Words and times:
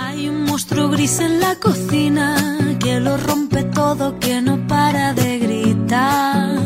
Hay 0.00 0.28
un 0.28 0.44
monstruo 0.44 0.88
gris 0.90 1.18
en 1.18 1.40
la 1.40 1.56
cocina 1.56 2.76
que 2.82 3.00
lo 3.00 3.16
rompe 3.16 3.64
todo, 3.64 4.18
que 4.20 4.40
no 4.40 4.64
para 4.68 5.12
de 5.12 5.38
gritar. 5.40 6.56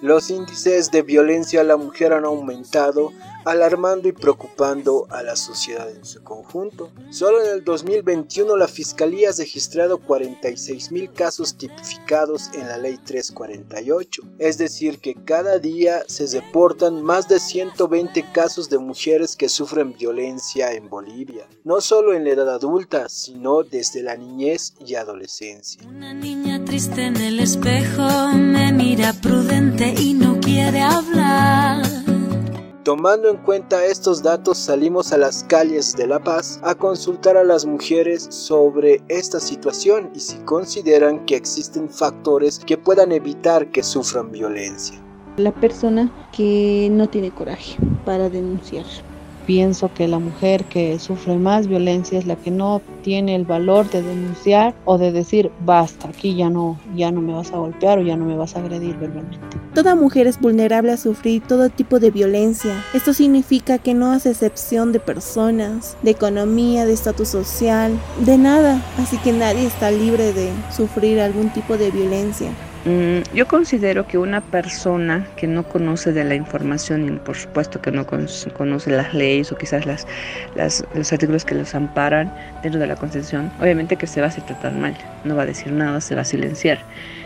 Los 0.00 0.30
índices 0.30 0.92
de 0.92 1.02
violencia 1.02 1.62
a 1.62 1.64
la 1.64 1.76
mujer 1.76 2.12
han 2.12 2.24
aumentado 2.24 3.12
alarmando 3.44 4.08
y 4.08 4.12
preocupando 4.12 5.06
a 5.10 5.22
la 5.22 5.36
sociedad 5.36 5.90
en 5.90 6.04
su 6.04 6.22
conjunto. 6.22 6.90
Solo 7.10 7.42
en 7.42 7.50
el 7.50 7.64
2021 7.64 8.56
la 8.56 8.68
Fiscalía 8.68 9.30
ha 9.30 9.32
registrado 9.32 9.98
46 9.98 10.92
mil 10.92 11.12
casos 11.12 11.56
tipificados 11.56 12.50
en 12.54 12.68
la 12.68 12.78
Ley 12.78 12.98
348, 12.98 14.22
es 14.38 14.58
decir, 14.58 14.98
que 14.98 15.14
cada 15.14 15.58
día 15.58 16.02
se 16.06 16.26
reportan 16.26 17.02
más 17.02 17.28
de 17.28 17.38
120 17.40 18.32
casos 18.32 18.68
de 18.68 18.78
mujeres 18.78 19.36
que 19.36 19.48
sufren 19.48 19.94
violencia 19.96 20.72
en 20.72 20.88
Bolivia, 20.88 21.46
no 21.64 21.80
solo 21.80 22.14
en 22.14 22.24
la 22.24 22.30
edad 22.30 22.50
adulta, 22.50 23.08
sino 23.08 23.62
desde 23.62 24.02
la 24.02 24.16
niñez 24.16 24.74
y 24.84 24.94
adolescencia. 24.94 25.82
Una 25.86 26.14
niña 26.14 26.64
triste 26.64 27.06
en 27.06 27.16
el 27.16 27.40
espejo 27.40 28.28
me 28.34 28.72
mira 28.72 29.12
prudente 29.14 29.94
y 29.98 30.14
no 30.14 30.40
quiere 30.40 30.80
hablar. 30.80 31.89
Tomando 32.82 33.28
en 33.28 33.36
cuenta 33.36 33.84
estos 33.84 34.22
datos 34.22 34.56
salimos 34.56 35.12
a 35.12 35.18
las 35.18 35.44
calles 35.44 35.94
de 35.96 36.06
La 36.06 36.18
Paz 36.18 36.58
a 36.62 36.74
consultar 36.74 37.36
a 37.36 37.44
las 37.44 37.66
mujeres 37.66 38.26
sobre 38.30 39.02
esta 39.08 39.38
situación 39.38 40.10
y 40.14 40.20
si 40.20 40.38
consideran 40.44 41.26
que 41.26 41.36
existen 41.36 41.90
factores 41.90 42.58
que 42.58 42.78
puedan 42.78 43.12
evitar 43.12 43.70
que 43.70 43.82
sufran 43.82 44.32
violencia. 44.32 44.98
La 45.36 45.52
persona 45.52 46.10
que 46.32 46.88
no 46.90 47.06
tiene 47.06 47.30
coraje 47.30 47.76
para 48.06 48.30
denunciar 48.30 48.86
pienso 49.46 49.92
que 49.92 50.08
la 50.08 50.18
mujer 50.18 50.64
que 50.64 50.98
sufre 50.98 51.36
más 51.36 51.66
violencia 51.66 52.18
es 52.18 52.26
la 52.26 52.36
que 52.36 52.50
no 52.50 52.80
tiene 53.02 53.34
el 53.34 53.44
valor 53.44 53.88
de 53.90 54.02
denunciar 54.02 54.74
o 54.84 54.98
de 54.98 55.12
decir 55.12 55.50
basta, 55.64 56.08
aquí 56.08 56.34
ya 56.34 56.50
no, 56.50 56.78
ya 56.94 57.10
no 57.10 57.20
me 57.20 57.32
vas 57.32 57.52
a 57.52 57.56
golpear 57.56 57.98
o 57.98 58.02
ya 58.02 58.16
no 58.16 58.24
me 58.24 58.36
vas 58.36 58.56
a 58.56 58.60
agredir 58.60 58.96
verbalmente. 58.96 59.38
Toda 59.74 59.94
mujer 59.94 60.26
es 60.26 60.40
vulnerable 60.40 60.92
a 60.92 60.96
sufrir 60.96 61.42
todo 61.42 61.68
tipo 61.68 62.00
de 62.00 62.10
violencia. 62.10 62.84
Esto 62.92 63.14
significa 63.14 63.78
que 63.78 63.94
no 63.94 64.10
hace 64.10 64.30
excepción 64.30 64.92
de 64.92 64.98
personas, 64.98 65.96
de 66.02 66.10
economía, 66.10 66.84
de 66.84 66.92
estatus 66.92 67.28
social, 67.28 67.92
de 68.24 68.36
nada. 68.36 68.82
Así 68.98 69.16
que 69.18 69.32
nadie 69.32 69.66
está 69.66 69.90
libre 69.90 70.32
de 70.32 70.50
sufrir 70.74 71.20
algún 71.20 71.50
tipo 71.50 71.76
de 71.76 71.90
violencia. 71.90 72.50
Mm, 72.86 73.20
yo 73.34 73.46
considero 73.46 74.06
que 74.06 74.16
una 74.16 74.40
persona 74.40 75.26
que 75.36 75.46
no 75.46 75.64
conoce 75.68 76.12
de 76.12 76.24
la 76.24 76.34
información 76.34 77.06
y 77.06 77.10
por 77.18 77.36
supuesto 77.36 77.82
que 77.82 77.90
no 77.90 78.06
conoce 78.06 78.90
las 78.90 79.12
leyes 79.12 79.52
o 79.52 79.56
quizás 79.58 79.84
las, 79.84 80.06
los 80.94 81.12
artículos 81.12 81.44
que 81.44 81.54
los 81.54 81.74
amparan 81.74 82.34
dentro 82.62 82.80
de 82.80 82.86
la 82.86 82.96
Constitución, 82.96 83.52
obviamente 83.60 83.96
que 83.96 84.06
se 84.06 84.20
va 84.20 84.28
a 84.28 84.30
hacer 84.30 84.44
tratar 84.44 84.72
mal, 84.72 84.96
no 85.24 85.36
va 85.36 85.42
a 85.42 85.46
decir 85.46 85.72
nada, 85.72 86.00
se 86.00 86.14
va 86.14 86.22
a 86.22 86.24
silenciar. 86.24 86.78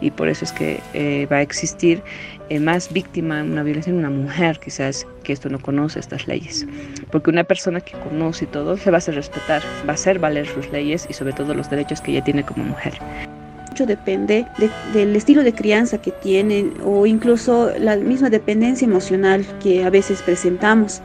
Y 0.00 0.10
por 0.10 0.28
eso 0.28 0.44
es 0.44 0.52
que 0.52 0.80
eh, 0.94 1.26
va 1.30 1.36
a 1.36 1.42
existir 1.42 2.02
eh, 2.50 2.58
más 2.58 2.92
víctima 2.92 3.36
de 3.36 3.50
una 3.50 3.62
violación 3.62 3.96
una 3.96 4.10
mujer 4.10 4.58
quizás 4.58 5.06
que 5.22 5.32
esto 5.32 5.48
no 5.48 5.60
conoce 5.60 6.00
estas 6.00 6.26
leyes. 6.26 6.66
Porque 7.12 7.30
una 7.30 7.44
persona 7.44 7.80
que 7.80 7.92
conoce 8.00 8.46
todo 8.46 8.76
se 8.76 8.90
va 8.90 8.96
a 8.96 8.98
hacer 8.98 9.14
respetar 9.14 9.62
va 9.88 9.92
a 9.92 9.94
hacer 9.94 10.18
valer 10.18 10.46
sus 10.48 10.70
leyes 10.72 11.06
y 11.08 11.12
sobre 11.12 11.32
todo 11.34 11.54
los 11.54 11.70
derechos 11.70 12.00
que 12.00 12.10
ella 12.10 12.24
tiene 12.24 12.42
como 12.42 12.64
mujer 12.64 12.94
depende 13.84 14.46
del 14.94 15.14
estilo 15.16 15.42
de 15.42 15.52
crianza 15.52 15.98
que 15.98 16.12
tienen 16.12 16.74
o 16.84 17.04
incluso 17.04 17.70
la 17.78 17.96
misma 17.96 18.30
dependencia 18.30 18.86
emocional 18.86 19.44
que 19.60 19.84
a 19.84 19.90
veces 19.90 20.22
presentamos. 20.22 21.02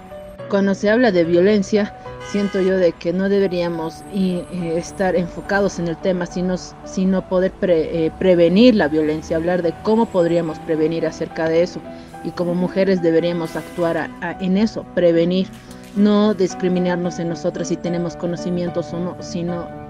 Cuando 0.50 0.76
se 0.76 0.90
habla 0.90 1.12
de 1.12 1.24
violencia, 1.24 1.94
siento 2.30 2.62
yo 2.62 2.78
de 2.78 2.92
que 2.94 3.12
no 3.12 3.30
deberíamos 3.30 4.04
eh, 4.14 4.46
estar 4.76 5.16
enfocados 5.16 5.80
en 5.80 5.88
el 5.88 5.98
tema, 5.98 6.26
sino, 6.26 6.56
sino 6.86 7.28
poder 7.28 7.52
eh, 7.64 8.12
prevenir 8.20 8.76
la 8.76 8.88
violencia, 8.88 9.38
hablar 9.38 9.62
de 9.64 9.74
cómo 9.84 10.06
podríamos 10.06 10.60
prevenir 10.60 11.06
acerca 11.06 11.50
de 11.50 11.64
eso. 11.64 11.82
Y 12.24 12.32
como 12.32 12.54
mujeres 12.54 13.02
deberíamos 13.02 13.56
actuar 13.56 14.10
en 14.40 14.58
eso, 14.58 14.86
prevenir, 14.94 15.48
no 15.96 16.36
discriminarnos 16.36 17.18
en 17.18 17.30
nosotras 17.30 17.70
si 17.70 17.78
tenemos 17.78 18.16
conocimientos 18.16 18.94
o 18.94 19.00
no, 19.00 19.18
sino 19.22 19.81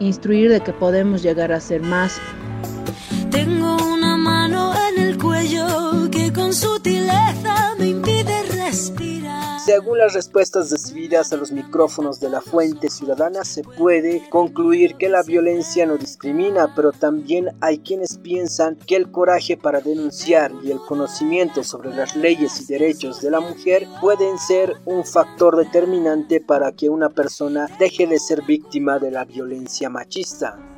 instruir 0.00 0.50
de 0.50 0.60
que 0.60 0.72
podemos 0.72 1.22
llegar 1.22 1.52
a 1.52 1.60
ser 1.60 1.82
más. 1.82 2.20
Según 9.74 9.98
las 9.98 10.12
respuestas 10.12 10.70
recibidas 10.70 11.32
a 11.32 11.36
los 11.36 11.50
micrófonos 11.50 12.20
de 12.20 12.28
la 12.28 12.40
fuente 12.40 12.88
ciudadana, 12.88 13.42
se 13.42 13.64
puede 13.64 14.22
concluir 14.30 14.94
que 14.94 15.08
la 15.08 15.24
violencia 15.24 15.84
no 15.84 15.96
discrimina, 15.96 16.72
pero 16.76 16.92
también 16.92 17.48
hay 17.60 17.78
quienes 17.78 18.18
piensan 18.18 18.76
que 18.76 18.94
el 18.94 19.10
coraje 19.10 19.56
para 19.56 19.80
denunciar 19.80 20.52
y 20.62 20.70
el 20.70 20.78
conocimiento 20.78 21.64
sobre 21.64 21.90
las 21.90 22.14
leyes 22.14 22.60
y 22.60 22.66
derechos 22.72 23.20
de 23.20 23.32
la 23.32 23.40
mujer 23.40 23.88
pueden 24.00 24.38
ser 24.38 24.74
un 24.84 25.04
factor 25.04 25.56
determinante 25.56 26.40
para 26.40 26.70
que 26.70 26.88
una 26.88 27.08
persona 27.08 27.66
deje 27.80 28.06
de 28.06 28.20
ser 28.20 28.42
víctima 28.42 29.00
de 29.00 29.10
la 29.10 29.24
violencia 29.24 29.90
machista. 29.90 30.73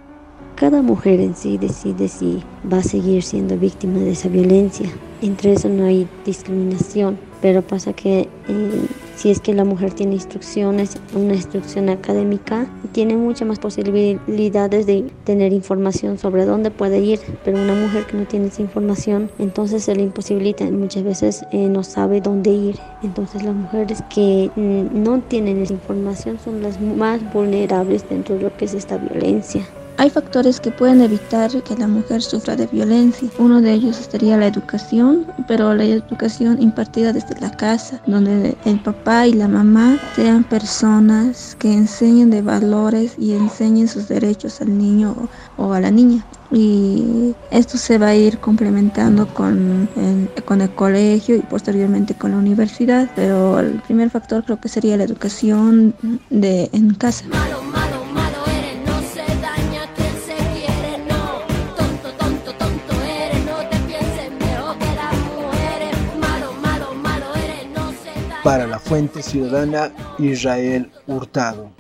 Cada 0.56 0.80
mujer 0.80 1.20
en 1.20 1.36
sí 1.36 1.58
decide 1.58 2.08
si 2.08 2.42
va 2.72 2.78
a 2.78 2.82
seguir 2.82 3.22
siendo 3.22 3.58
víctima 3.58 3.98
de 3.98 4.12
esa 4.12 4.30
violencia. 4.30 4.88
Entre 5.20 5.52
eso 5.52 5.68
no 5.68 5.84
hay 5.84 6.08
discriminación, 6.24 7.18
pero 7.42 7.60
pasa 7.60 7.92
que 7.92 8.20
eh, 8.48 8.86
si 9.16 9.30
es 9.30 9.40
que 9.40 9.52
la 9.52 9.64
mujer 9.64 9.92
tiene 9.92 10.14
instrucciones, 10.14 10.96
una 11.14 11.34
instrucción 11.34 11.90
académica, 11.90 12.66
tiene 12.92 13.18
muchas 13.18 13.46
más 13.46 13.58
posibilidades 13.58 14.86
de 14.86 15.04
tener 15.24 15.52
información 15.52 16.18
sobre 16.18 16.46
dónde 16.46 16.70
puede 16.70 17.00
ir, 17.00 17.20
pero 17.44 17.58
una 17.58 17.74
mujer 17.74 18.06
que 18.06 18.16
no 18.16 18.24
tiene 18.24 18.46
esa 18.46 18.62
información, 18.62 19.30
entonces 19.38 19.84
se 19.84 19.94
le 19.94 20.04
imposibilita, 20.04 20.64
muchas 20.70 21.04
veces 21.04 21.44
eh, 21.52 21.68
no 21.68 21.84
sabe 21.84 22.22
dónde 22.22 22.50
ir. 22.50 22.78
Entonces 23.02 23.42
las 23.42 23.54
mujeres 23.54 24.02
que 24.08 24.50
mm, 24.56 25.02
no 25.02 25.20
tienen 25.20 25.60
esa 25.60 25.74
información 25.74 26.38
son 26.42 26.62
las 26.62 26.80
más 26.80 27.20
vulnerables 27.34 28.08
dentro 28.08 28.36
de 28.36 28.40
lo 28.44 28.56
que 28.56 28.64
es 28.64 28.72
esta 28.72 28.96
violencia. 28.96 29.62
Hay 29.98 30.10
factores 30.10 30.60
que 30.60 30.70
pueden 30.70 31.00
evitar 31.00 31.50
que 31.62 31.76
la 31.76 31.88
mujer 31.88 32.20
sufra 32.20 32.54
de 32.54 32.66
violencia. 32.66 33.28
Uno 33.38 33.62
de 33.62 33.72
ellos 33.72 33.96
sería 34.10 34.36
la 34.36 34.46
educación, 34.46 35.26
pero 35.48 35.74
la 35.74 35.84
educación 35.84 36.60
impartida 36.60 37.12
desde 37.14 37.40
la 37.40 37.50
casa, 37.50 38.00
donde 38.06 38.56
el 38.66 38.80
papá 38.80 39.26
y 39.26 39.32
la 39.32 39.48
mamá 39.48 39.98
sean 40.14 40.44
personas 40.44 41.56
que 41.58 41.72
enseñen 41.72 42.30
de 42.30 42.42
valores 42.42 43.14
y 43.18 43.32
enseñen 43.32 43.88
sus 43.88 44.08
derechos 44.08 44.60
al 44.60 44.76
niño 44.76 45.14
o 45.56 45.72
a 45.72 45.80
la 45.80 45.90
niña 45.90 46.26
y 46.50 47.34
esto 47.50 47.76
se 47.76 47.98
va 47.98 48.08
a 48.08 48.14
ir 48.14 48.38
complementando 48.38 49.26
con 49.34 49.88
el, 49.96 50.44
con 50.44 50.60
el 50.60 50.70
colegio 50.70 51.36
y 51.36 51.40
posteriormente 51.40 52.14
con 52.14 52.32
la 52.32 52.38
universidad, 52.38 53.10
pero 53.16 53.58
el 53.58 53.80
primer 53.82 54.10
factor 54.10 54.44
creo 54.44 54.60
que 54.60 54.68
sería 54.68 54.96
la 54.96 55.04
educación 55.04 55.94
de, 56.30 56.70
en 56.72 56.94
casa. 56.94 57.24
Para 68.46 68.68
la 68.68 68.78
Fuente 68.78 69.24
Ciudadana, 69.24 69.90
Israel 70.20 70.92
Hurtado. 71.08 71.72